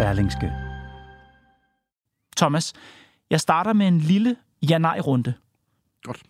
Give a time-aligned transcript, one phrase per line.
[0.00, 0.52] Berlingske.
[2.36, 2.72] Thomas,
[3.30, 5.34] jeg starter med en lille ja-nej-runde.
[6.02, 6.22] Godt.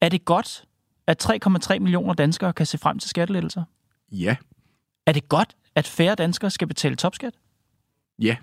[0.00, 0.64] Er det godt,
[1.06, 3.64] at 3,3 millioner danskere kan se frem til skattelettelser?
[4.10, 4.36] Ja.
[5.06, 7.32] Er det godt, at færre danskere skal betale topskat?
[8.18, 8.36] Ja.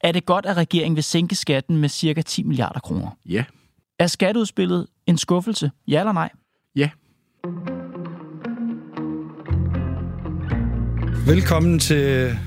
[0.00, 3.10] Er det godt, at regeringen vil sænke skatten med cirka 10 milliarder kroner?
[3.26, 3.44] Ja.
[3.98, 5.70] Er skatteudspillet en skuffelse?
[5.88, 6.30] Ja eller nej?
[6.76, 6.90] Ja.
[11.26, 12.38] Velkommen til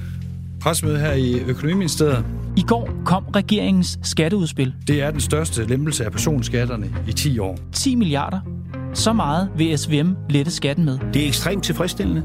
[0.62, 2.26] pressemøde her i Økonomiministeriet.
[2.58, 4.74] I går kom regeringens skatteudspil.
[4.88, 7.58] Det er den største lempelse af personskatterne i 10 år.
[7.74, 8.40] 10 milliarder.
[8.94, 11.00] Så meget vil SVM lette skatten med.
[11.14, 12.24] Det er ekstremt tilfredsstillende.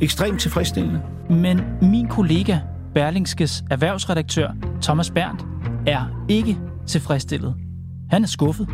[0.00, 1.00] Ekstremt tilfredsstillende.
[1.30, 2.58] Men min kollega,
[2.94, 4.48] Berlingskes erhvervsredaktør
[4.82, 5.46] Thomas Berndt,
[5.86, 7.54] er ikke tilfredsstillet.
[8.10, 8.68] Han er skuffet.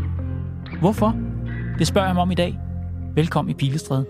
[0.81, 1.17] Hvorfor?
[1.79, 2.59] Det spørger jeg ham om i dag.
[3.15, 4.07] Velkommen i Pilestræde.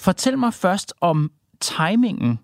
[0.00, 2.38] Fortæl mig først om timingen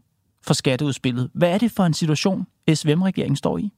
[0.46, 1.30] for skatteudspillet.
[1.34, 3.70] Hvad er det for en situation, SVM-regeringen står i?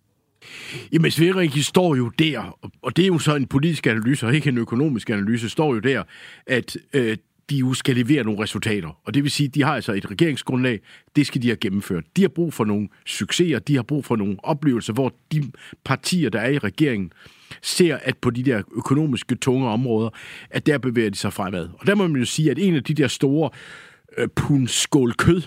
[0.92, 4.48] Jamen, Sverige står jo der, og det er jo så en politisk analyse, og ikke
[4.48, 6.02] en økonomisk analyse, står jo der,
[6.46, 7.16] at øh,
[7.50, 9.00] de jo skal levere nogle resultater.
[9.04, 10.80] Og det vil sige, at de har altså et regeringsgrundlag,
[11.16, 12.04] det skal de have gennemført.
[12.16, 15.52] De har brug for nogle succeser, de har brug for nogle oplevelser, hvor de
[15.84, 17.12] partier, der er i regeringen,
[17.62, 20.10] ser, at på de der økonomiske tunge områder,
[20.50, 21.68] at der bevæger de sig fremad.
[21.80, 23.50] Og der må man jo sige, at en af de der store
[24.18, 24.68] øh, pund
[25.14, 25.42] kød,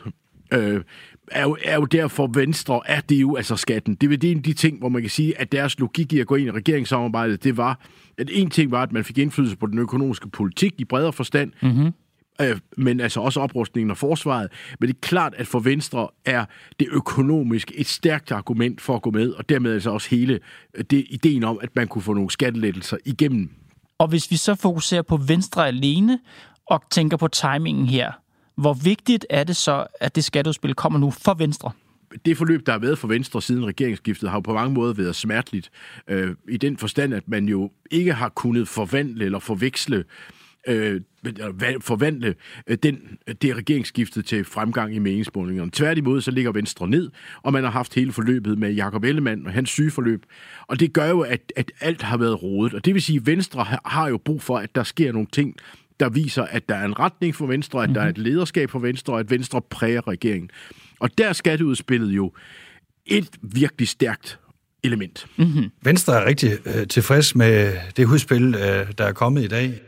[0.53, 0.81] øh,
[1.31, 3.95] er jo, er jo derfor Venstre, er det jo altså skatten.
[3.95, 6.27] Det er en af de ting, hvor man kan sige, at deres logik i at
[6.27, 7.85] gå ind i regeringssamarbejdet, det var,
[8.17, 11.51] at en ting var, at man fik indflydelse på den økonomiske politik i bredere forstand,
[11.61, 11.91] mm-hmm
[12.41, 14.51] øh, men altså også oprustningen og forsvaret.
[14.79, 16.45] Men det er klart, at for Venstre er
[16.79, 20.39] det økonomisk et stærkt argument for at gå med, og dermed altså også hele
[20.73, 23.49] øh, det, ideen om, at man kunne få nogle skattelettelser igennem.
[23.97, 26.19] Og hvis vi så fokuserer på Venstre alene
[26.65, 28.11] og tænker på timingen her,
[28.55, 31.71] hvor vigtigt er det så, at det skatteudspil kommer nu for Venstre?
[32.25, 35.15] det forløb, der har været for Venstre siden regeringsskiftet, har jo på mange måder været
[35.15, 35.71] smerteligt.
[36.07, 40.03] Øh, I den forstand, at man jo ikke har kunnet forvandle eller forveksle
[40.67, 41.01] øh,
[41.81, 42.35] forvandle
[42.67, 45.71] øh, den, det regeringsskiftet til fremgang i meningsmålingerne.
[45.71, 47.09] Tværtimod så ligger Venstre ned,
[47.41, 50.25] og man har haft hele forløbet med Jakob Ellemann og hans sygeforløb.
[50.67, 52.73] Og det gør jo, at, at alt har været rodet.
[52.73, 55.55] Og det vil sige, at Venstre har jo brug for, at der sker nogle ting,
[55.99, 58.79] der viser, at der er en retning for Venstre, at der er et lederskab for
[58.79, 60.49] Venstre, og at Venstre præger regeringen.
[60.99, 62.33] Og der skal det udspillet jo
[63.05, 64.39] et virkelig stærkt
[64.83, 65.27] element.
[65.37, 65.71] Mm-hmm.
[65.81, 69.81] Venstre er rigtig øh, tilfreds med det udspil, øh, der er kommet i dag.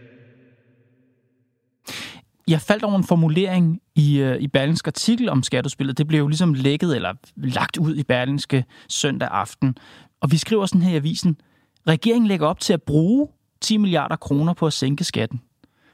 [2.47, 5.97] Jeg faldt over en formulering i, øh, i Berlingske artikel om skatteudspillet.
[5.97, 9.77] Det blev jo ligesom lækket eller lagt ud i Berlingske søndag aften.
[10.21, 11.37] Og vi skriver sådan her i avisen,
[11.87, 13.27] regeringen lægger op til at bruge
[13.61, 15.41] 10 milliarder kroner på at sænke skatten.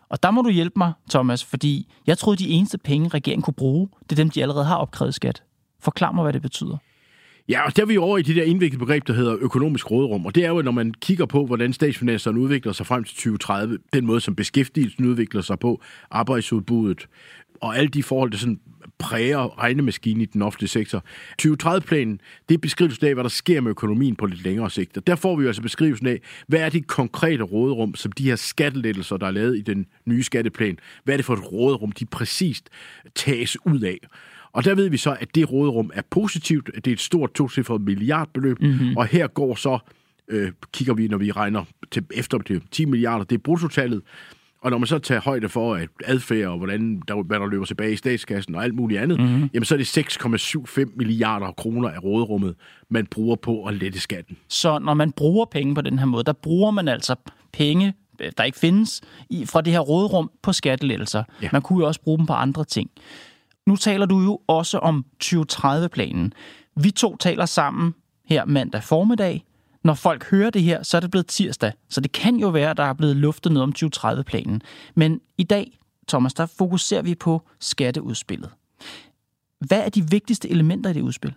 [0.09, 3.53] Og der må du hjælpe mig, Thomas, fordi jeg troede, de eneste penge, regeringen kunne
[3.53, 5.43] bruge, det er dem, de allerede har opkrævet skat.
[5.79, 6.77] Forklar mig, hvad det betyder.
[7.49, 10.25] Ja, og der er vi over i det der indviklede begreb, der hedder økonomisk råderum.
[10.25, 13.77] Og det er jo, når man kigger på, hvordan statsfinanserne udvikler sig frem til 2030,
[13.93, 17.07] den måde, som beskæftigelsen udvikler sig på, arbejdsudbuddet,
[17.61, 18.59] og alle de forhold, der sådan
[18.99, 21.03] præger regnemaskinen i den offentlige sektor.
[21.41, 24.97] 2030-planen, det er beskrivelsen af, hvad der sker med økonomien på lidt længere sigt.
[24.97, 28.23] Og der får vi jo altså beskrivelsen af, hvad er det konkrete råderum, som de
[28.23, 31.91] her skattelettelser, der er lavet i den nye skatteplan, hvad er det for et råderum,
[31.91, 32.69] de præcist
[33.15, 33.97] tages ud af.
[34.59, 37.33] Og der ved vi så, at det råderum er positivt, at det er et stort
[37.33, 38.97] tocifret milliardbeløb, mm-hmm.
[38.97, 39.79] og her går så,
[40.27, 44.01] øh, kigger vi, når vi regner til, efter det 10 milliarder, det er bruttotallet,
[44.61, 47.65] og når man så tager højde for at adfærd og hvordan der, hvad der løber
[47.65, 49.49] tilbage i statskassen og alt muligt andet, mm-hmm.
[49.53, 52.55] jamen så er det 6,75 milliarder kroner af råderummet,
[52.89, 54.37] man bruger på at lette skatten.
[54.47, 57.15] Så når man bruger penge på den her måde, der bruger man altså
[57.53, 57.93] penge,
[58.37, 61.23] der ikke findes, i, fra det her råderum på skattelettelser.
[61.41, 61.49] Ja.
[61.51, 62.89] Man kunne jo også bruge dem på andre ting.
[63.69, 66.33] Nu taler du jo også om 2030-planen.
[66.75, 67.95] Vi to taler sammen
[68.25, 69.45] her mandag formiddag,
[69.83, 71.71] når folk hører det her, så er det blevet tirsdag.
[71.89, 74.61] Så det kan jo være, at der er blevet luftet noget om 2030-planen.
[74.95, 78.49] Men i dag, Thomas, der fokuserer vi på skatteudspillet.
[79.59, 81.33] Hvad er de vigtigste elementer i det udspil?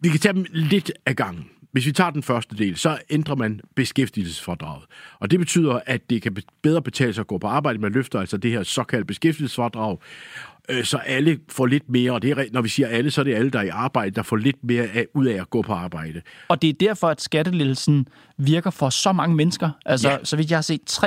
[0.00, 1.44] Vi kan tage dem lidt af gangen.
[1.72, 4.84] Hvis vi tager den første del, så ændrer man beskæftigelsesfradraget.
[5.20, 7.78] Og det betyder, at det kan bedre betale sig at gå på arbejde.
[7.78, 9.98] Man løfter altså det her såkaldte beskæftigelsesfradrag,
[10.68, 13.24] øh, så alle får lidt mere, og det er, når vi siger alle, så er
[13.24, 15.62] det alle, der er i arbejde, der får lidt mere af, ud af at gå
[15.62, 16.22] på arbejde.
[16.48, 19.70] Og det er derfor, at skattelettelsen virker for så mange mennesker.
[19.86, 20.16] Altså, ja.
[20.24, 21.00] så vidt jeg har set,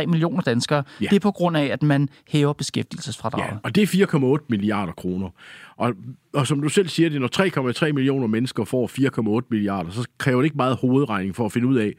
[0.00, 0.82] 3,3 millioner danskere.
[1.00, 1.06] Ja.
[1.10, 3.52] Det er på grund af, at man hæver beskæftigelsesfradraget.
[3.52, 4.06] Ja, og det er
[4.38, 5.28] 4,8 milliarder kroner.
[5.76, 5.94] Og,
[6.34, 10.40] og som du selv siger, det når 3,3 millioner mennesker får 4,8 milliarder, så kræver
[10.40, 11.92] det ikke meget hovedregning for at finde ud af,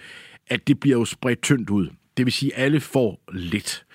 [0.48, 1.88] at det bliver jo spredt tyndt ud.
[2.18, 3.86] Det vil sige, at alle får lidt.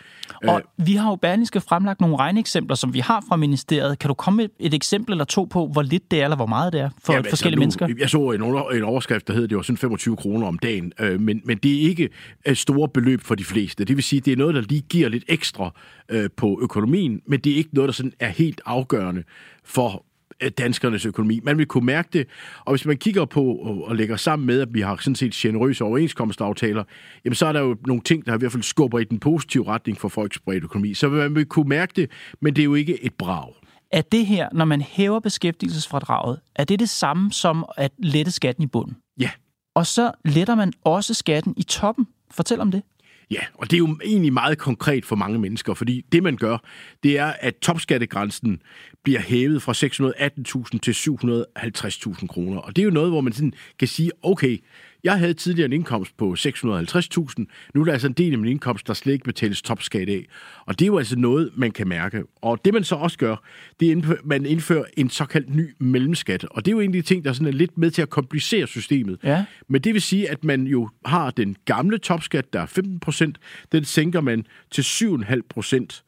[0.47, 3.99] Og øh, vi har jo Berlingske fremlagt nogle regneeksempler, som vi har fra ministeriet.
[3.99, 6.47] Kan du komme med et eksempel eller to på, hvor lidt det er, eller hvor
[6.47, 8.03] meget det er for Jamen, forskellige altså, nu, mennesker?
[8.03, 8.31] Jeg så
[8.71, 11.59] en, en overskrift, der hed, det var sådan 25 kroner om dagen, øh, men, men
[11.59, 12.09] det er ikke
[12.47, 13.85] et store beløb for de fleste.
[13.85, 15.71] Det vil sige, det er noget, der lige giver lidt ekstra
[16.09, 19.23] øh, på økonomien, men det er ikke noget, der sådan er helt afgørende
[19.65, 20.05] for
[20.51, 21.41] danskernes økonomi.
[21.43, 22.27] Man vil kunne mærke det,
[22.65, 23.45] og hvis man kigger på
[23.87, 26.85] og lægger sammen med, at vi har sådan set generøse overenskomstaftaler,
[27.25, 29.67] jamen så er der jo nogle ting, der i hvert fald skubber i den positive
[29.67, 30.95] retning for folks bredt økonomi.
[30.95, 32.11] Så man vil kunne mærke det,
[32.41, 33.53] men det er jo ikke et brag.
[33.93, 38.65] Er det her, når man hæver beskæftigelsesfradraget, er det det samme som at lette skatten
[38.65, 38.97] i bunden?
[39.21, 39.31] Ja.
[39.75, 42.07] Og så letter man også skatten i toppen.
[42.31, 42.83] Fortæl om det.
[43.31, 46.59] Ja, og det er jo egentlig meget konkret for mange mennesker, fordi det man gør,
[47.03, 48.63] det er, at topskattegrænsen
[49.03, 52.59] bliver hævet fra 618.000 til 750.000 kroner.
[52.59, 54.59] Og det er jo noget, hvor man sådan kan sige, okay,
[55.05, 57.45] jeg havde tidligere en indkomst på 650.000.
[57.75, 60.27] Nu er der altså en del af min indkomst, der slet ikke betales topskat af.
[60.67, 62.23] Og det er jo altså noget, man kan mærke.
[62.43, 63.37] Og det man så også gør,
[63.81, 66.45] det er, at man indfører en såkaldt ny mellemskat.
[66.45, 69.19] Og det er jo egentlig ting, der sådan er lidt med til at komplicere systemet.
[69.25, 69.45] Ja.
[69.69, 73.39] Men det vil sige, at man jo har den gamle topskat, der er 15 procent.
[73.73, 76.05] Den sænker man til 7,5 procent.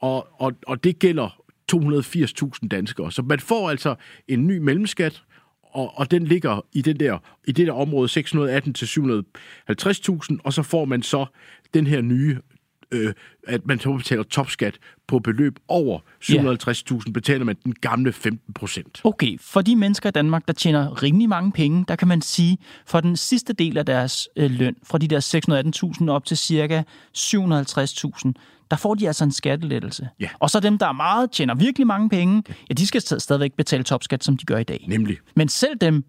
[0.00, 1.38] Og, og, og det gælder
[1.72, 3.12] 280.000 danskere.
[3.12, 3.94] Så man får altså
[4.28, 5.22] en ny mellemskat,
[5.70, 10.52] og, og den ligger i, den der, i det der område 618 til 750.000, og
[10.52, 11.26] så får man så
[11.74, 12.38] den her nye
[12.90, 13.12] øh,
[13.46, 19.00] at man så betaler topskat på beløb over 750.000, betaler man den gamle 15 procent.
[19.04, 22.58] Okay, for de mennesker i Danmark, der tjener rimelig mange penge, der kan man sige,
[22.86, 26.82] for den sidste del af deres øh, løn, fra de der 618.000 op til cirka
[27.16, 28.32] 750.000,
[28.70, 30.08] der får de altså en skattelettelse.
[30.20, 30.28] Ja.
[30.38, 33.84] Og så dem, der er meget, tjener virkelig mange penge, ja, de skal stadigvæk betale
[33.84, 34.84] topskat, som de gør i dag.
[34.88, 35.16] Nemlig.
[35.36, 36.04] Men selv dem,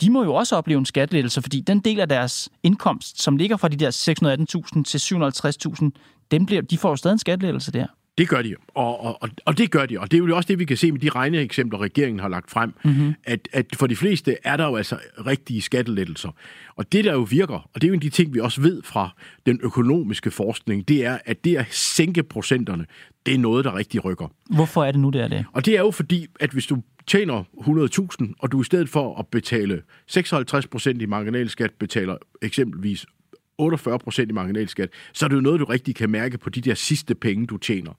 [0.00, 3.56] de må jo også opleve en skattelettelse, fordi den del af deres indkomst, som ligger
[3.56, 3.90] fra de der
[4.76, 5.90] 618.000 til 750.000,
[6.30, 7.86] dem bliver, de får jo stadig en skattelettelse der.
[8.18, 10.58] Det gør de, og, og, og det gør de, og det er jo også det,
[10.58, 13.14] vi kan se med de regneeksempler, regeringen har lagt frem, mm-hmm.
[13.24, 16.28] at, at for de fleste er der jo altså rigtige skattelettelser.
[16.76, 18.60] Og det, der jo virker, og det er jo en af de ting, vi også
[18.60, 19.10] ved fra
[19.46, 22.86] den økonomiske forskning, det er, at det at sænke procenterne,
[23.26, 24.26] det er noget, der rigtig rykker.
[24.50, 25.44] Hvorfor er det nu, det er det?
[25.52, 27.44] Og det er jo fordi, at hvis du tjener
[28.22, 33.06] 100.000, og du i stedet for at betale 56 procent i marginalskat, betaler eksempelvis
[33.62, 36.60] 48 procent i marginalskat, så er det jo noget, du rigtig kan mærke på de
[36.60, 37.92] der sidste penge, du tjener.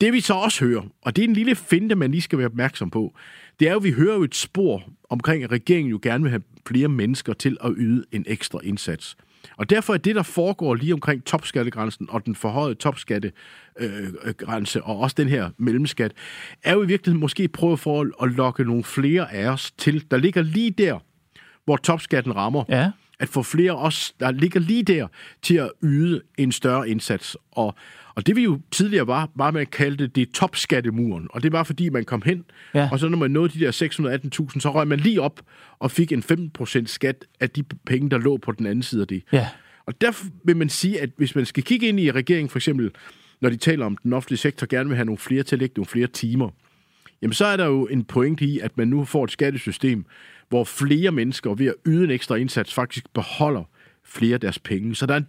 [0.00, 2.46] Det vi så også hører, og det er en lille finte, man lige skal være
[2.46, 3.14] opmærksom på,
[3.60, 6.30] det er jo, at vi hører jo et spor omkring, at regeringen jo gerne vil
[6.30, 9.16] have flere mennesker til at yde en ekstra indsats.
[9.56, 14.88] Og derfor er det, der foregår lige omkring topskattegrænsen og den forhøjede topskattegrænse, øh, øh,
[14.88, 16.12] og også den her mellemskat,
[16.62, 20.16] er jo i virkeligheden måske prøve for at lokke nogle flere af os til, der
[20.16, 20.98] ligger lige der,
[21.64, 22.64] hvor topskatten rammer.
[22.68, 25.06] Ja at få flere os, der ligger lige der,
[25.42, 27.36] til at yde en større indsats.
[27.52, 27.74] Og,
[28.14, 31.26] og det vi jo tidligere var, var man kaldte det topskattemuren.
[31.30, 32.44] Og det var fordi, man kom hen,
[32.74, 32.88] ja.
[32.92, 33.70] og så når man nåede de der
[34.52, 35.40] 618.000, så røg man lige op
[35.78, 36.22] og fik en
[36.58, 39.22] 15% skat af de penge, der lå på den anden side af det.
[39.32, 39.48] Ja.
[39.86, 42.90] Og der vil man sige, at hvis man skal kigge ind i regeringen for eksempel,
[43.40, 45.74] når de taler om, den offentlige sektor gerne vil have nogle flere til at lægge
[45.76, 46.50] nogle flere timer,
[47.22, 50.04] jamen så er der jo en point i, at man nu får et skattesystem,
[50.54, 53.62] hvor flere mennesker ved at yde en ekstra indsats faktisk beholder
[54.04, 54.94] flere af deres penge.
[54.94, 55.20] Så, der er,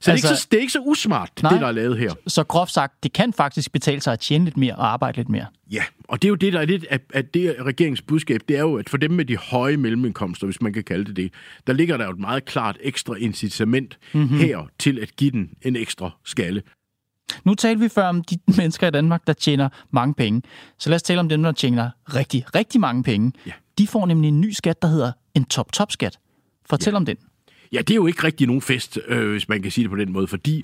[0.00, 1.72] så, altså, det, er ikke så det er ikke så usmart, nej, det der er
[1.72, 2.12] lavet her.
[2.26, 5.28] Så groft sagt, det kan faktisk betale sig at tjene lidt mere og arbejde lidt
[5.28, 5.46] mere.
[5.70, 8.56] Ja, og det er jo det, der er lidt af, at det regeringens budskab, det
[8.56, 11.32] er jo, at for dem med de høje mellemindkomster, hvis man kan kalde det det,
[11.66, 14.38] der ligger der jo et meget klart ekstra incitament mm-hmm.
[14.38, 16.62] her til at give den en ekstra skalle.
[17.44, 20.42] Nu talte vi før om de mennesker i Danmark, der tjener mange penge.
[20.78, 23.32] Så lad os tale om dem, der tjener rigtig, rigtig mange penge.
[23.46, 23.52] Ja.
[23.78, 26.18] De får nemlig en ny skat, der hedder en top-top-skat.
[26.70, 26.96] Fortæl ja.
[26.96, 27.16] om den.
[27.72, 29.96] Ja, det er jo ikke rigtig nogen fest, øh, hvis man kan sige det på
[29.96, 30.62] den måde, fordi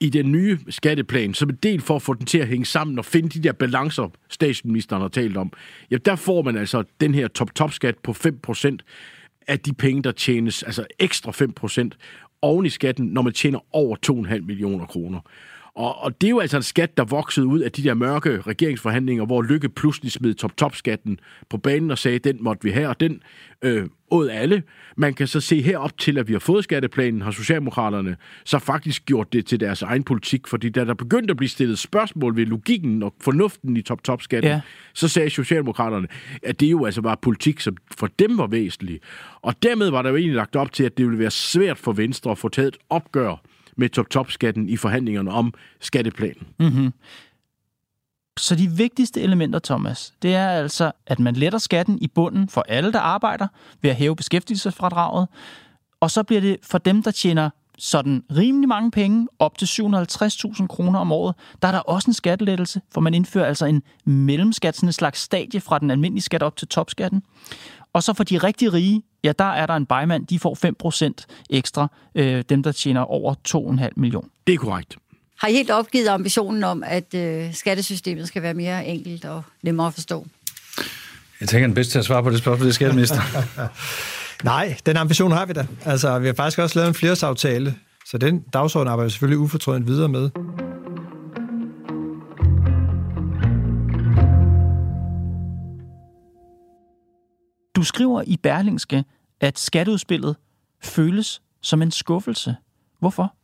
[0.00, 2.98] i den nye skatteplan, som en del for at få den til at hænge sammen
[2.98, 5.52] og finde de der balancer, statsministeren har talt om,
[5.90, 8.14] ja, der får man altså den her top-top-skat på
[8.48, 8.76] 5%
[9.48, 11.90] af de penge, der tjenes, altså ekstra 5%
[12.42, 15.20] oven i skatten, når man tjener over 2,5 millioner kroner.
[15.78, 18.40] Og, og det er jo altså en skat, der voksede ud af de der mørke
[18.40, 21.20] regeringsforhandlinger, hvor Lykke pludselig smed top-top-skatten
[21.50, 23.22] på banen og sagde, den måtte vi have, og den
[23.62, 24.62] øh, åd alle.
[24.96, 29.04] Man kan så se herop til, at vi har fået skatteplanen, har Socialdemokraterne så faktisk
[29.06, 32.46] gjort det til deres egen politik, fordi da der begyndte at blive stillet spørgsmål ved
[32.46, 34.60] logikken og fornuften i top-top-skatten, Ja.
[34.94, 36.08] så sagde Socialdemokraterne,
[36.42, 39.00] at det jo altså var politik, som for dem var væsentlig.
[39.42, 41.92] Og dermed var der jo egentlig lagt op til, at det ville være svært for
[41.92, 43.42] Venstre at få taget et opgør
[43.78, 46.46] med top-top-skatten i forhandlingerne om skatteplanen.
[46.58, 46.92] Mm-hmm.
[48.38, 52.64] Så de vigtigste elementer, Thomas, det er altså, at man letter skatten i bunden for
[52.68, 53.48] alle, der arbejder,
[53.82, 55.28] ved at hæve beskæftigelsesfradraget.
[56.00, 60.66] Og så bliver det for dem, der tjener sådan rimelig mange penge, op til 750.000
[60.66, 64.76] kroner om året, der er der også en skattelettelse, for man indfører altså en mellemskat,
[64.76, 67.22] sådan en slags stadie fra den almindelige skat op til topskatten.
[67.92, 70.58] Og så for de rigtig rige, ja, der er der en bejmand, de får
[71.20, 74.28] 5% ekstra, øh, dem der tjener over 2,5 million.
[74.46, 74.96] Det er korrekt.
[75.40, 79.86] Har I helt opgivet ambitionen om, at øh, skattesystemet skal være mere enkelt og nemmere
[79.86, 80.26] at forstå?
[81.40, 83.20] Jeg tænker, den bedste til at svare på det spørgsmål, det er skatteminister.
[84.44, 85.66] Nej, den ambition har vi da.
[85.84, 87.74] Altså, vi har faktisk også lavet en fleresaftale,
[88.06, 90.30] så den dagsorden arbejder vi selvfølgelig ufortrødent videre med.
[97.78, 99.04] Du skriver i Berlingske,
[99.40, 100.36] at skatteudspillet
[100.82, 102.56] føles som en skuffelse.
[102.98, 103.34] Hvorfor?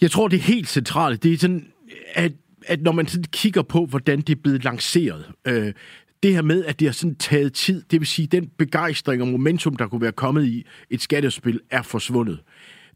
[0.00, 1.22] Jeg tror, det er helt centralt.
[1.22, 1.72] Det er sådan,
[2.14, 2.32] at,
[2.66, 5.72] at når man sådan kigger på, hvordan det er blevet lanceret, øh,
[6.22, 9.28] det her med, at det har sådan taget tid, det vil sige, den begejstring og
[9.28, 12.40] momentum, der kunne være kommet i et skattespil, er forsvundet.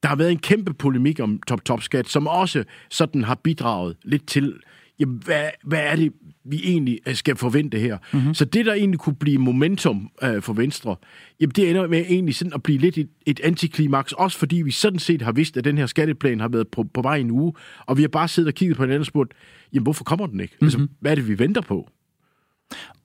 [0.02, 4.54] Der har været en kæmpe polemik om top-top-skat, som også sådan har bidraget lidt til,
[4.98, 6.12] jamen, hvad, hvad er det,
[6.44, 7.98] vi egentlig øh, skal forvente her?
[8.12, 8.34] Mm-hmm.
[8.34, 10.96] Så det, der egentlig kunne blive momentum øh, for Venstre,
[11.40, 14.70] jamen det ender med egentlig sådan at blive lidt et, et antiklimaks, også fordi vi
[14.70, 17.52] sådan set har vidst, at den her skatteplan har været på, på vej en uge,
[17.86, 19.32] og vi har bare siddet og kigget på hinanden og spurgt,
[19.72, 20.54] jamen hvorfor kommer den ikke?
[20.54, 20.66] Mm-hmm.
[20.66, 21.90] Altså, hvad er det, vi venter på?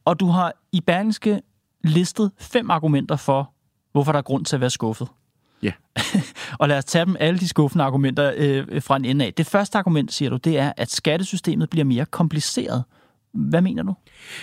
[0.05, 1.41] Og du har i Berlingske
[1.83, 3.53] listet fem argumenter for,
[3.91, 5.07] hvorfor der er grund til at være skuffet.
[5.63, 5.71] Ja.
[6.59, 9.33] Og lad os tage dem alle de skuffende argumenter øh, fra en ende af.
[9.33, 12.83] Det første argument, siger du, det er, at skattesystemet bliver mere kompliceret.
[13.33, 13.95] Hvad mener du?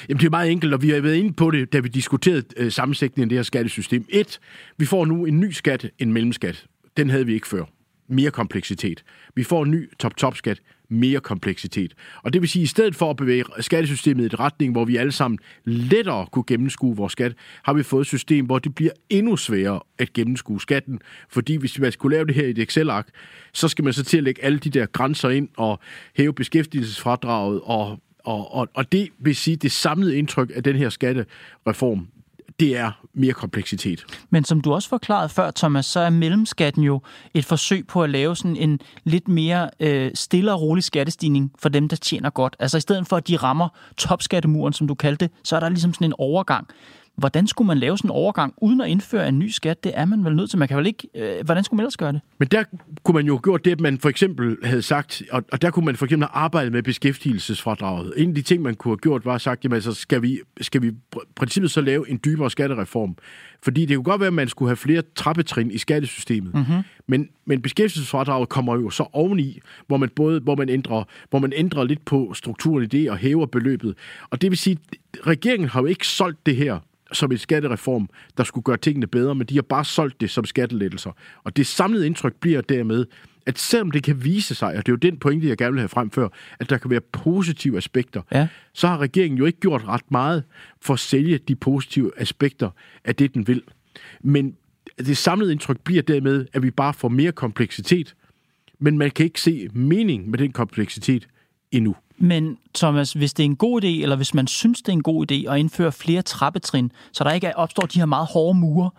[0.09, 2.43] Jamen, det er meget enkelt, og vi har været inde på det, da vi diskuterede
[2.57, 4.07] øh, sammensætningen af det her skattesystem.
[4.09, 4.41] Et,
[4.79, 6.67] vi får nu en ny skat, en mellemskat.
[6.97, 7.65] Den havde vi ikke før.
[8.09, 9.05] Mere kompleksitet.
[9.35, 11.95] Vi får en ny top-top-skat, mere kompleksitet.
[12.23, 14.85] Og det vil sige, at i stedet for at bevæge skattesystemet i en retning, hvor
[14.85, 18.75] vi alle sammen lettere kunne gennemskue vores skat, har vi fået et system, hvor det
[18.75, 21.01] bliver endnu sværere at gennemskue skatten.
[21.29, 23.09] Fordi hvis man skulle lave det her i et Excel-ark,
[23.53, 25.81] så skal man så til at lægge alle de der grænser ind og
[26.17, 30.89] hæve beskæftigelsesfradraget og og, og, og det vil sige, det samlede indtryk af den her
[30.89, 32.09] skattereform,
[32.61, 34.05] det er mere kompleksitet.
[34.31, 37.01] Men som du også forklarede før, Thomas, så er mellemskatten jo
[37.35, 41.69] et forsøg på at lave sådan en lidt mere øh, stille og rolig skattestigning for
[41.69, 42.57] dem, der tjener godt.
[42.59, 45.69] Altså i stedet for, at de rammer topskattemuren, som du kaldte det, så er der
[45.69, 46.69] ligesom sådan en overgang.
[47.17, 49.85] Hvordan skulle man lave sådan en overgang uden at indføre en ny skat?
[49.85, 50.59] Det er man vel nødt til.
[50.59, 51.09] Man kan vel ikke...
[51.15, 52.21] Øh, hvordan skulle man ellers gøre det?
[52.39, 52.65] Men der
[53.03, 55.71] kunne man jo have gjort det, at man for eksempel havde sagt, og, og der
[55.71, 58.13] kunne man for eksempel have arbejdet med beskæftigelsesfradraget.
[58.17, 60.41] En af de ting, man kunne have gjort, var at sagt, jamen altså, skal vi,
[60.61, 60.93] skal vi
[61.35, 63.17] princippet så lave en dybere skattereform?
[63.63, 66.55] Fordi det kunne godt være, at man skulle have flere trappetrin i skattesystemet.
[66.55, 66.83] Mm-hmm.
[67.07, 71.53] Men, men beskæftigelsesfradraget kommer jo så oveni, hvor man både hvor man ændrer, hvor man
[71.57, 73.95] ændrer lidt på strukturen i det og hæver beløbet.
[74.31, 74.79] Og det vil sige,
[75.27, 76.79] regeringen har jo ikke solgt det her
[77.13, 80.45] som en skattereform, der skulle gøre tingene bedre, men de har bare solgt det som
[80.45, 81.11] skattelettelser.
[81.45, 83.07] Og det samlede indtryk bliver dermed,
[83.47, 85.81] at selvom det kan vise sig, og det er jo den pointe, jeg gerne vil
[85.81, 86.29] have frem før,
[86.61, 88.49] at der kan være positive aspekter, Ja.
[88.73, 90.45] så har regeringen jo ikke gjort ret meget
[90.81, 92.71] for at sælge de positive aspekter
[93.05, 93.63] af det, den vil.
[94.21, 94.57] Men
[94.99, 98.15] det samlede indtryk bliver dermed, at vi bare får mere kompleksitet,
[98.79, 101.29] men man kan ikke se mening med den kompleksitet
[101.77, 101.95] endnu.
[102.19, 105.03] Men Thomas, hvis det er en god idé, eller hvis man synes, det er en
[105.03, 108.91] god idé at indføre flere trappetrin, så der ikke opstår de her meget hårde mure,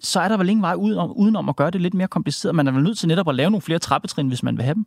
[0.00, 2.54] så er der vel ingen vej udenom, udenom at gøre det lidt mere kompliceret.
[2.54, 4.74] Man er vel nødt til netop at lave nogle flere trappetrin, hvis man vil have
[4.74, 4.86] dem.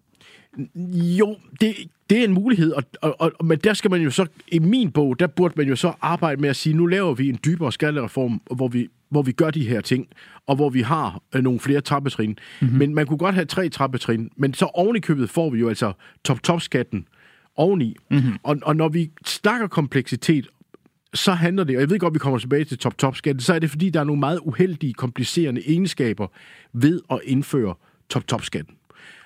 [0.96, 1.76] Jo, det,
[2.10, 4.92] det er en mulighed, og, og, og, men der skal man jo så, i min
[4.92, 7.72] bog, der burde man jo så arbejde med at sige, nu laver vi en dybere
[7.72, 10.08] skattereform, hvor vi, hvor vi gør de her ting,
[10.48, 12.38] og hvor vi har øh, nogle flere trappetrin.
[12.62, 12.78] Mm-hmm.
[12.78, 15.70] Men man kunne godt have tre trappetrin, men så oven i købet får vi jo
[15.70, 15.94] altså
[16.24, 17.08] top-top-skatten
[17.56, 17.96] oveni.
[18.12, 18.34] Mm-hmm.
[18.44, 20.48] Og, og når vi snakker kompleksitet,
[21.14, 23.70] så handler det, og jeg ved godt, vi kommer tilbage til top-top-skatten, så er det
[23.70, 26.28] fordi, der er nogle meget uheldige, komplicerende egenskaber
[26.74, 27.76] ved at indføre
[28.10, 28.76] top-top-skatten.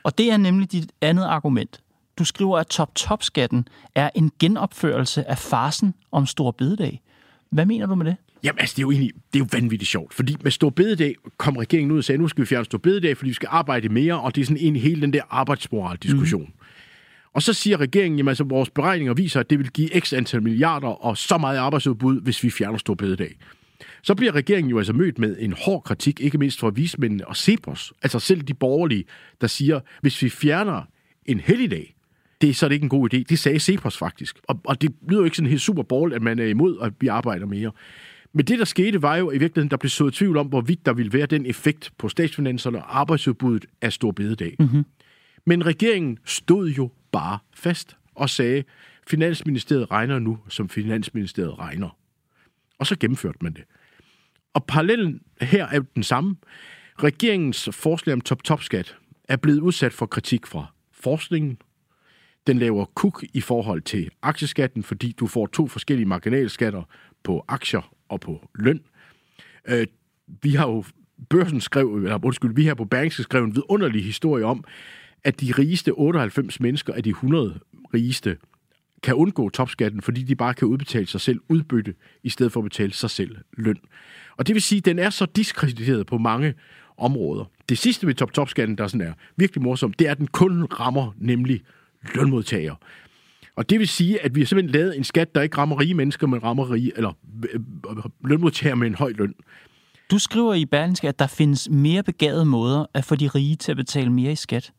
[0.04, 1.82] Og det er nemlig dit andet argument.
[2.20, 7.02] Du skriver, at top-top-skatten er en genopførelse af farsen om stor bededag.
[7.50, 8.16] Hvad mener du med det?
[8.44, 11.16] Jamen, altså, det er jo egentlig det er jo vanvittigt sjovt, fordi med Stor Bededag
[11.38, 13.90] kom regeringen ud og sagde, nu skal vi fjerne Stor Bededag, fordi vi skal arbejde
[13.90, 16.42] mere, og det er sådan egentlig hele den der arbejdsmoral-diskussion.
[16.42, 16.64] Mm.
[17.34, 20.44] Og så siger regeringen, jamen altså, vores beregninger viser, at det vil give x antal
[20.44, 23.36] milliarder og så meget arbejdsudbud, hvis vi fjerner Stor Bededag.
[24.04, 27.36] Så bliver regeringen jo altså mødt med en hård kritik, ikke mindst fra vismændene og
[27.38, 29.04] Cepos, altså selv de borgerlige,
[29.42, 30.82] der siger, hvis vi fjerner
[31.26, 31.96] en helligdag,
[32.42, 33.24] det er så er det ikke en god idé.
[33.30, 34.40] Det sagde Cepos faktisk.
[34.44, 36.94] Og, og det lyder jo ikke sådan helt super borgerligt, at man er imod, at
[37.00, 37.72] vi arbejder mere.
[38.38, 40.94] Men det, der skete, var jo i virkeligheden, der blev sået tvivl om, hvorvidt der
[40.94, 44.56] ville være den effekt på statsfinanserne og arbejdsudbuddet af stor bededag.
[44.60, 44.86] Mm-hmm.
[45.46, 48.64] Men regeringen stod jo bare fast og sagde,
[49.08, 51.98] Finansministeriet regner nu, som Finansministeriet regner.
[52.80, 53.64] Og så gennemførte man det.
[54.54, 56.36] Og parallellen her er den samme.
[57.04, 58.98] Regeringens forslag om top-top-skat
[59.30, 61.58] er blevet udsat for kritik fra forskningen.
[62.48, 66.84] Den laver kuk i forhold til aktieskatten, fordi du får to forskellige marginalskatter
[67.24, 68.82] på aktier og på løn.
[69.68, 69.88] Øh,
[70.42, 70.84] vi har jo
[71.30, 74.64] børsen skrev, eller undskyld, vi her på Berlingske skrev en vidunderlig historie om,
[75.24, 77.60] at de rigeste 98 mennesker af de 100
[77.94, 78.38] rigeste
[79.04, 82.64] kan undgå topskatten, fordi de bare kan udbetale sig selv udbytte, i stedet for at
[82.64, 83.78] betale sig selv løn.
[84.38, 86.54] Og det vil sige, at den er så diskrediteret på mange
[86.98, 87.46] områder.
[87.70, 91.12] Det sidste ved top-top-skatten, der sådan er virkelig morsomt, det er, at den kun rammer
[91.18, 91.62] nemlig
[92.16, 92.76] lønmodtagere.
[93.58, 95.94] Og det vil sige, at vi har simpelthen lavet en skat, der ikke rammer rige
[95.94, 97.12] mennesker, men rammer rige, eller
[97.54, 97.60] øh,
[98.26, 99.34] lønmodtagere med en høj løn.
[100.12, 103.72] Du skriver i Berlingske, at der findes mere begavede måder at få de rige til
[103.72, 104.72] at betale mere i skat.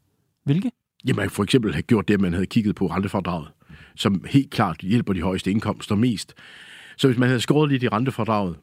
[0.44, 0.70] Hvilke?
[1.08, 3.49] Jamen, for eksempel have gjort det, at man havde kigget på rentefradraget,
[3.97, 6.35] som helt klart hjælper de højeste indkomster mest.
[6.97, 8.56] Så hvis man havde skåret lidt i rentefradraget,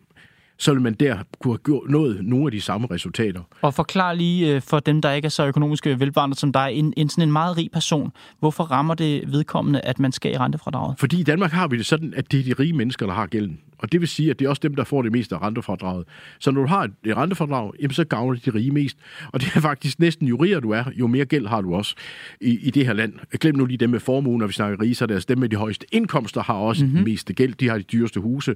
[0.58, 3.42] så ville man der kunne have gjort noget, nogle af de samme resultater.
[3.62, 6.94] Og forklar lige øh, for dem, der ikke er så økonomisk velvarende som dig, en,
[6.98, 11.00] en sådan en meget rig person, hvorfor rammer det vedkommende, at man skal i rentefradraget?
[11.00, 13.26] Fordi i Danmark har vi det sådan, at det er de rige mennesker, der har
[13.26, 13.60] gælden.
[13.78, 16.06] Og det vil sige, at det er også dem, der får det meste af rentefradraget.
[16.40, 18.98] Så når du har et rentefradrag, jamen så gavner de rige mest.
[19.32, 21.96] Og det er faktisk næsten, jo rigere du er, jo mere gæld har du også
[22.42, 23.14] i, i det her land.
[23.40, 25.56] Glem nu lige dem med formue, når vi snakker rige, så deres dem med de
[25.56, 27.04] højeste indkomster har også mm-hmm.
[27.04, 27.54] meste gæld.
[27.54, 28.56] De har de dyreste huse.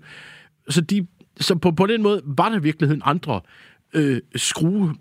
[0.69, 1.07] Så de
[1.39, 3.41] så på, på den måde var der i virkeligheden andre
[3.93, 4.95] øh, skrue,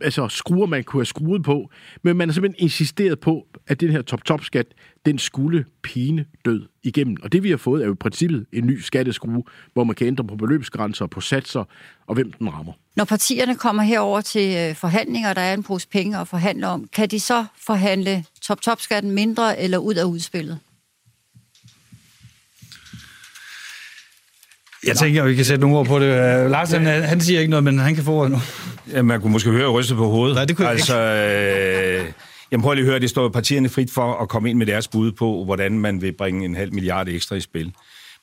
[0.00, 1.70] altså skruer, man kunne have skruet på,
[2.02, 4.66] men man har simpelthen insisteret på, at den her top-top-skat,
[5.06, 7.16] den skulle pine død igennem.
[7.22, 10.06] Og det vi har fået er jo i princippet en ny skatteskrue, hvor man kan
[10.06, 11.64] ændre på beløbsgrænser, på satser
[12.06, 12.72] og hvem den rammer.
[12.96, 16.88] Når partierne kommer herover til øh, forhandlinger, der er en pose penge at forhandle om,
[16.92, 20.58] kan de så forhandle top-top-skatten mindre eller ud af udspillet?
[24.86, 26.44] Jeg tænker, at vi kan sætte nogle ord på det.
[26.44, 28.38] Uh, Lars, han, han siger ikke noget, men han kan få ordet nu.
[28.92, 30.34] Ja, man kunne måske høre rystet på hovedet.
[30.34, 32.12] Nej, det kunne altså, øh,
[32.50, 34.88] jeg prøver lige at høre, det står partierne frit for at komme ind med deres
[34.88, 37.74] bud på, hvordan man vil bringe en halv milliard ekstra i spil.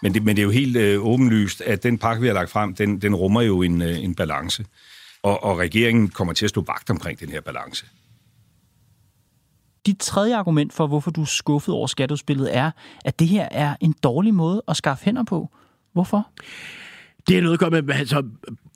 [0.02, 2.50] Men det, men det er jo helt øh, åbenlyst, at den pakke, vi har lagt
[2.50, 4.66] frem, den, den rummer jo en, øh, en balance.
[5.24, 7.86] Og, og regeringen kommer til at stå vagt omkring den her balance.
[9.86, 12.72] Dit tredje argument for, hvorfor du er skuffet over skatteudspillet, er,
[13.06, 15.50] at det her er en dårlig måde at skaffe hænder på.
[15.94, 16.30] Hvorfor?
[17.28, 18.24] Det er noget at gøre med altså,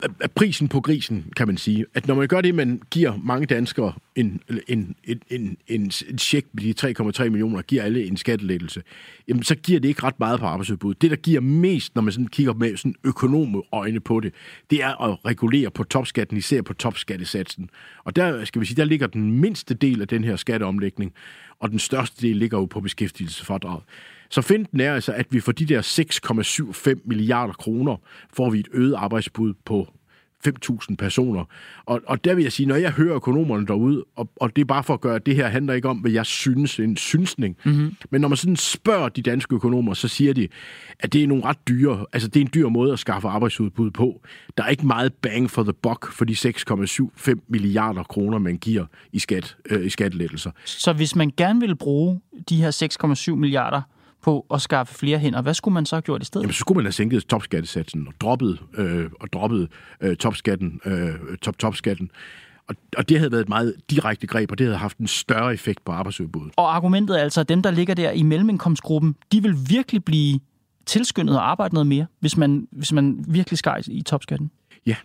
[0.04, 1.86] øh, prisen på grisen, kan man sige.
[1.94, 6.18] At når man gør det, man giver mange danskere en, en, en, en, en, en
[6.18, 8.84] check med de 3,3 millioner, giver alle en skattelettelse,
[9.28, 10.94] jamen så giver det ikke ret meget på arbejdsudbud.
[10.94, 14.34] Det, der giver mest, når man sådan kigger med sådan økonomme øjne på det,
[14.70, 17.70] det er at regulere på topskatten, især på topskattesatsen.
[18.04, 21.14] Og der, skal vi sige, der ligger den mindste del af den her skatteomlægning,
[21.60, 23.84] og den største del ligger jo på beskæftigelsesfordraget.
[24.34, 27.96] Så finden er altså, at vi for de der 6,75 milliarder kroner
[28.34, 29.88] får vi et øget arbejdsbud på
[30.48, 31.46] 5.000 personer.
[31.86, 34.66] Og, og der vil jeg sige, når jeg hører økonomerne derude, og, og det er
[34.66, 37.58] bare for at gøre, at det her handler ikke om, hvad jeg synes, en synsning.
[37.66, 37.96] Mm-hmm.
[38.10, 40.48] Men når man sådan spørger de danske økonomer, så siger de,
[41.00, 43.92] at det er nogle ret dyre, altså det er en dyr måde at skaffe arbejdsudbud
[43.92, 44.22] på.
[44.58, 48.86] Der er ikke meget bang for the buck for de 6,75 milliarder kroner, man giver
[49.12, 50.52] i, skat, øh, i skattelettelser.
[50.66, 52.72] Så hvis man gerne vil bruge de her
[53.32, 53.82] 6,7 milliarder
[54.24, 55.42] på at skaffe flere hænder.
[55.42, 56.44] Hvad skulle man så have gjort i stedet?
[56.44, 59.70] Jamen, så skulle man have sænket topskattesatsen og droppet, øh, og droppet
[60.02, 62.12] øh, topskatten, øh, top, topskatten.
[62.68, 65.54] Og, og det havde været et meget direkte greb, og det havde haft en større
[65.54, 66.54] effekt på arbejdsudbuddet.
[66.56, 70.40] Og argumentet er altså, at dem, der ligger der i mellemindkomstgruppen, de vil virkelig blive
[70.86, 74.52] tilskyndet at arbejde noget mere, hvis man, hvis man virkelig skar i topskatten.
[74.86, 74.96] Ja.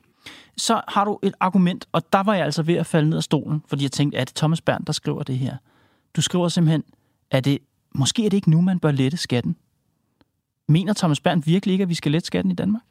[0.56, 3.22] Så har du et argument, og der var jeg altså ved at falde ned af
[3.22, 5.56] stolen, fordi jeg tænkte, er det Thomas Bern, der skriver det her?
[6.16, 6.82] Du skriver simpelthen,
[7.30, 7.58] er det
[7.94, 9.56] måske er det ikke nu, man bør lette skatten.
[10.68, 12.82] Mener Thomas Berndt virkelig ikke, at vi skal lette skatten i Danmark?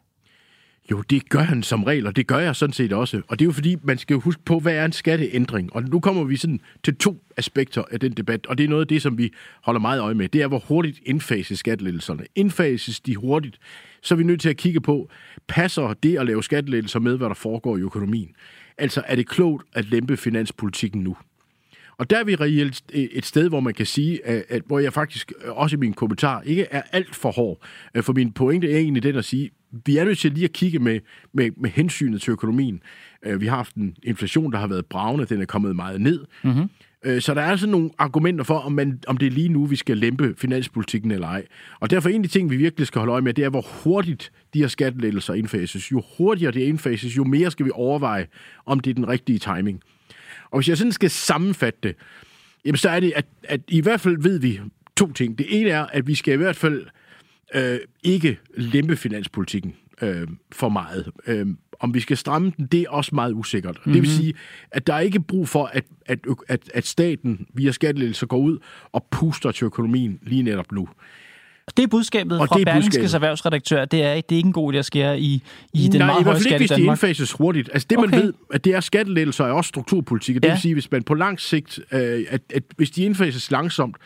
[0.92, 3.22] Jo, det gør han som regel, og det gør jeg sådan set også.
[3.28, 5.74] Og det er jo fordi, man skal jo huske på, hvad er en skatteændring?
[5.74, 8.82] Og nu kommer vi sådan til to aspekter af den debat, og det er noget
[8.82, 9.34] af det, som vi
[9.64, 10.30] holder meget øje med.
[10.30, 12.24] Det er, hvor hurtigt indfases skattelettelserne.
[12.36, 13.58] Indfases de hurtigt,
[14.02, 15.10] så er vi nødt til at kigge på,
[15.48, 18.30] passer det at lave skattelettelser med, hvad der foregår i økonomien?
[18.78, 21.18] Altså, er det klogt at lempe finanspolitikken nu?
[22.00, 24.94] Og der er vi reelt et sted, hvor man kan sige, at, at hvor jeg
[24.94, 27.62] faktisk også i min kommentar ikke er alt for hård.
[28.02, 29.50] For min pointe er egentlig den at sige,
[29.86, 31.00] vi er nødt til lige at kigge med,
[31.34, 32.82] med, med hensynet til økonomien.
[33.38, 36.26] Vi har haft en inflation, der har været bravende, den er kommet meget ned.
[36.44, 36.70] Mm-hmm.
[37.20, 39.76] Så der er altså nogle argumenter for, om, man, om det er lige nu, vi
[39.76, 41.46] skal lempe finanspolitikken eller ej.
[41.80, 43.66] Og derfor en af de ting, vi virkelig skal holde øje med, det er, hvor
[43.84, 45.92] hurtigt de her skattelettelser indfases.
[45.92, 48.28] Jo hurtigere det indfases, jo mere skal vi overveje,
[48.66, 49.82] om det er den rigtige timing.
[50.52, 51.96] Og hvis jeg sådan skal sammenfatte det,
[52.66, 54.60] jamen så er det, at, at i hvert fald ved vi
[54.98, 55.38] to ting.
[55.38, 56.86] Det ene er, at vi skal i hvert fald
[57.56, 61.12] øh, ikke lempe finanspolitikken øh, for meget.
[61.28, 61.48] Øh,
[61.80, 63.76] om vi skal stramme den, det er også meget usikkert.
[63.76, 63.94] Mm-hmm.
[63.94, 64.34] Det vil sige,
[64.72, 68.60] at der er ikke brug for, at, at, at, at staten via skattelettelser går ud
[68.92, 70.90] og puster til økonomien lige netop nu.
[71.78, 74.78] Det er budskabet og fra Berlingskes erhvervsredaktør, det er, det er ikke en god idé
[74.78, 77.70] at skære i, i den Nej, meget i hvert fald ikke, hvis de indfases hurtigt.
[77.74, 78.22] Altså det, man Okay.
[78.22, 80.36] ved, at det er skattelettelser er også strukturpolitik.
[80.36, 80.54] og Det Ja.
[80.54, 83.98] vil sige, hvis man på lang sigt, øh, at, at hvis de indfases langsomt,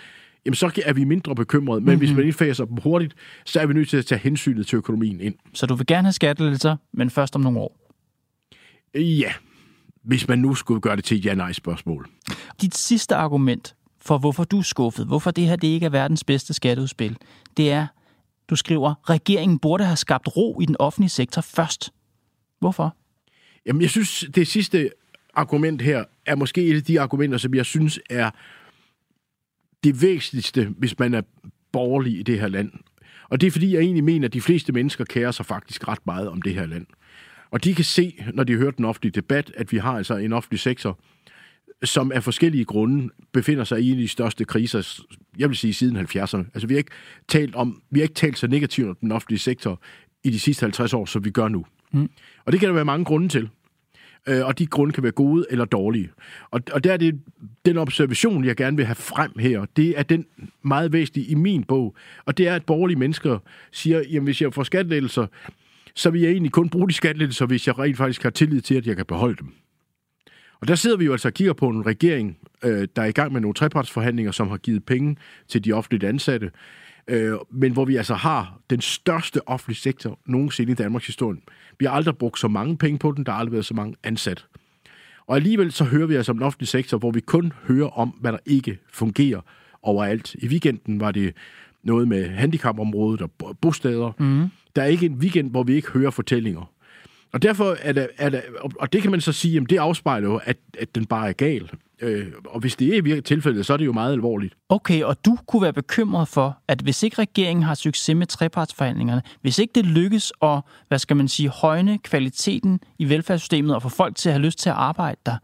[0.46, 1.82] jamen så er vi mindre bekymrede.
[1.82, 1.98] Men mm-hmm.
[2.00, 3.14] hvis man indfaser dem hurtigt,
[3.46, 5.36] så er vi nødt til at tage hensynet til økonomien ind.
[5.54, 7.78] Så du vil gerne have skattelettelser, men først om nogle år.
[8.96, 9.32] Ja,
[10.04, 12.10] hvis man nu skulle gøre det til et ja-nej-spørgsmål.
[12.62, 16.24] Dit sidste argument for, hvorfor du er skuffet, hvorfor det her det ikke er verdens
[16.24, 17.18] bedste skatteudspil,
[17.58, 17.88] det er,
[18.50, 21.94] du skriver, regeringen burde have skabt ro i den offentlige sektor først.
[22.60, 22.96] Hvorfor?
[23.66, 24.90] Jamen, jeg synes, det sidste
[25.34, 28.32] argument her er måske et af de argumenter, som jeg synes er
[29.84, 31.22] det væsentligste, hvis man er
[31.72, 32.72] borgerlig i det her land.
[33.30, 36.06] Og det er fordi, jeg egentlig mener, at de fleste mennesker kærer sig faktisk ret
[36.06, 36.86] meget om det her land.
[37.52, 40.34] Og de kan se, når de hører den offentlige debat, at vi har altså en
[40.34, 41.00] offentlig sektor,
[41.84, 45.04] som af forskellige grunde befinder sig i en af de største kriser,
[45.38, 46.46] jeg vil sige, siden 70'erne.
[46.54, 46.92] Altså, vi har ikke
[47.28, 49.82] talt, om, vi har ikke talt så negativt om den offentlige sektor
[50.24, 51.66] i de sidste 50 år, som vi gør nu.
[51.92, 52.10] Mm.
[52.46, 53.50] Og det kan der være mange grunde til.
[54.28, 56.10] Øh, og de grunde kan være gode eller dårlige.
[56.52, 57.20] Og, og der er det
[57.66, 60.26] den observation, jeg gerne vil have frem her, det er den
[60.62, 63.40] meget væsentlige i min bog, og det er, at borgerlige mennesker
[63.72, 65.28] siger, jamen hvis jeg får skattelettelser,
[65.96, 68.76] så vil jeg egentlig kun bruge de skattelettelser, hvis jeg rent faktisk har tillid til,
[68.76, 69.54] at jeg kan beholde dem.
[70.62, 73.12] Og der sidder vi jo altså og kigger på en regering, øh, der er i
[73.12, 76.52] gang med nogle trepartsforhandlinger, som har givet penge til de offentligt ansatte,
[77.08, 81.40] øh, men hvor vi altså har den største offentlige sektor nogensinde i Danmarks historie.
[81.80, 83.96] Vi har aldrig brugt så mange penge på den, der har aldrig været så mange
[84.04, 84.46] ansat.
[85.28, 88.10] Og alligevel så hører vi altså om den offentlige sektor, hvor vi kun hører om,
[88.10, 89.42] hvad der ikke fungerer
[89.84, 90.36] overalt.
[90.36, 91.34] I weekenden var det
[91.84, 94.12] noget med handicapområdet og bo- bosteder.
[94.20, 94.48] Mm.
[94.76, 96.71] Der er ikke en weekend, hvor vi ikke hører fortællinger.
[97.34, 98.42] Og derfor er der, er der
[98.80, 101.34] og det kan man så sige, at det afspejler jo, at, at den bare er
[101.34, 101.70] gal.
[102.02, 104.54] Øh, og hvis det er i tilfældet, så er det jo meget alvorligt.
[104.70, 109.22] Okay, og du kunne være bekymret for, at hvis ikke regeringen har succes med trepartsforhandlingerne,
[109.42, 113.90] hvis ikke det lykkes at, hvad skal man sige, højne kvaliteten i velfærdssystemet og få
[113.90, 115.36] folk til at have lyst til at arbejde der,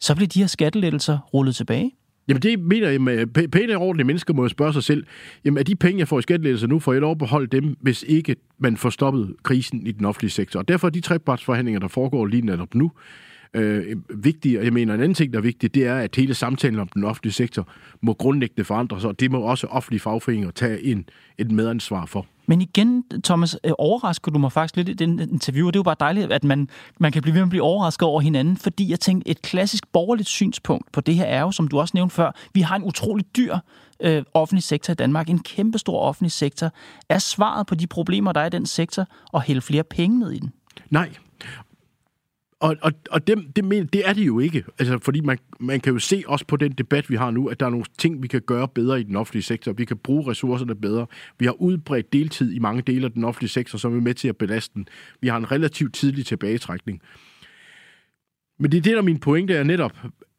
[0.00, 1.92] så bliver de her skattelettelser rullet tilbage?
[2.32, 5.04] Jamen det mener jeg med pæne og ordentlige mennesker må jo spørge sig selv,
[5.44, 7.76] jamen er de penge, jeg får i skattelettelser nu, får jeg lov at beholde dem,
[7.80, 10.60] hvis ikke man får stoppet krisen i den offentlige sektor.
[10.60, 12.92] Og derfor er de trepartsforhandlinger, der foregår lige netop nu,
[13.54, 14.58] øh, vigtige.
[14.58, 16.88] Og jeg mener, en anden ting, der er vigtig, det er, at hele samtalen om
[16.88, 17.68] den offentlige sektor
[18.02, 22.26] må grundlæggende forandres, og det må også offentlige fagforeninger tage en, et medansvar for.
[22.46, 25.80] Men igen, Thomas, øh, overrasker du mig faktisk lidt i den interview, og det er
[25.80, 28.56] jo bare dejligt, at man, man kan blive ved med at blive overrasket over hinanden,
[28.56, 31.92] fordi jeg tænkte, et klassisk borgerligt synspunkt på det her er jo, som du også
[31.94, 33.58] nævnte før, vi har en utrolig dyr
[34.00, 36.70] øh, offentlig sektor i Danmark, en kæmpestor offentlig sektor.
[37.08, 40.30] Er svaret på de problemer, der er i den sektor, at hælde flere penge ned
[40.30, 40.52] i den?
[40.90, 41.10] Nej.
[42.62, 44.64] Og, og, og det, det, men, det er det jo ikke.
[44.78, 47.60] Altså, fordi man, man kan jo se også på den debat, vi har nu, at
[47.60, 49.72] der er nogle ting, vi kan gøre bedre i den offentlige sektor.
[49.72, 51.06] Vi kan bruge ressourcerne bedre.
[51.38, 54.28] Vi har udbredt deltid i mange dele af den offentlige sektor, som er med til
[54.28, 54.88] at belaste den.
[55.20, 57.00] Vi har en relativt tidlig tilbagetrækning.
[58.58, 59.92] Men det er det, der er min pointe er netop,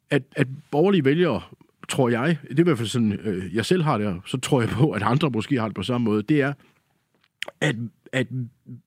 [0.09, 1.41] at, at borgerlige vælgere,
[1.89, 4.38] tror jeg, det er i hvert fald sådan, øh, jeg selv har det, og så
[4.38, 6.53] tror jeg på, at andre måske har det på samme måde, det er,
[7.62, 7.75] at,
[8.12, 8.27] at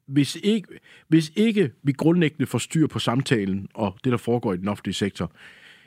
[0.07, 0.69] hvis, ikke,
[1.09, 4.95] hvis ikke vi grundlæggende får styr på samtalen og det, der foregår i den offentlige
[4.95, 5.33] sektor,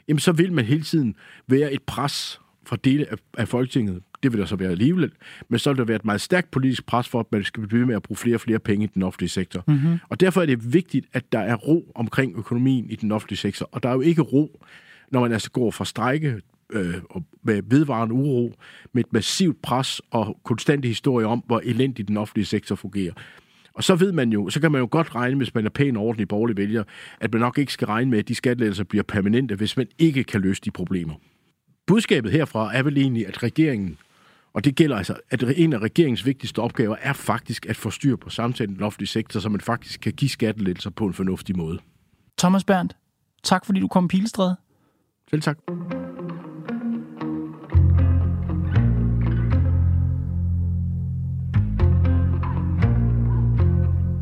[0.07, 1.15] jamen så vil man hele tiden
[1.47, 4.03] være et pres fra dele af, af Folketinget.
[4.23, 5.11] Det vil der så være alligevel.
[5.49, 7.79] Men så vil der være et meget stærkt politisk pres for, at man skal blive
[7.79, 9.63] ved med at bruge flere og flere penge i den offentlige sektor.
[9.67, 9.97] Mm-hmm.
[10.09, 13.69] Og derfor er det vigtigt, at der er ro omkring økonomien i den offentlige sektor.
[13.71, 14.63] Og der er jo ikke ro,
[15.11, 16.95] når man altså går fra strække øh,
[17.43, 18.53] med vedvarende uro,
[18.93, 23.13] med et massivt pres og konstante historie om, hvor elendigt den offentlige sektor fungerer.
[23.73, 25.97] Og så ved man jo, så kan man jo godt regne, hvis man er pæn
[25.97, 26.83] og ordentlig borgerlig vælger,
[27.19, 30.23] at man nok ikke skal regne med, at de skattelettelser bliver permanente, hvis man ikke
[30.23, 31.13] kan løse de problemer.
[31.87, 33.97] Budskabet herfra er vel egentlig, at regeringen,
[34.53, 38.15] og det gælder altså, at en af regeringens vigtigste opgaver er faktisk at få styr
[38.15, 41.57] på samtalen i den offentlige sektor, så man faktisk kan give skattelettelser på en fornuftig
[41.57, 41.79] måde.
[42.37, 42.95] Thomas Berndt,
[43.43, 44.55] tak fordi du kom i Pilestræde.
[45.29, 45.57] Selv tak.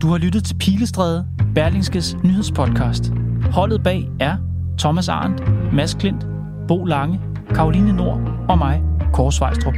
[0.07, 3.03] Du har lyttet til Pilestræde, Berlingskes nyhedspodcast.
[3.51, 4.37] Holdet bag er
[4.79, 5.41] Thomas Arndt,
[5.73, 6.27] Mads Klint,
[6.67, 7.19] Bo Lange,
[7.55, 8.81] Karoline Nord og mig,
[9.13, 9.73] Kåre Svejstrup.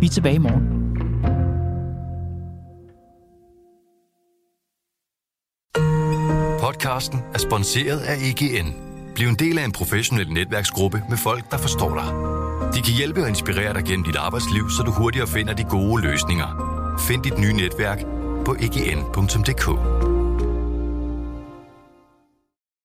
[0.00, 0.62] Vi er tilbage i morgen.
[6.60, 8.74] Podcasten er sponsoreret af EGN.
[9.14, 12.08] Bliv en del af en professionel netværksgruppe med folk, der forstår dig.
[12.74, 16.02] De kan hjælpe og inspirere dig gennem dit arbejdsliv, så du hurtigere finder de gode
[16.02, 16.48] løsninger.
[17.08, 18.15] Find dit nye netværk
[18.46, 20.15] på egn.dk.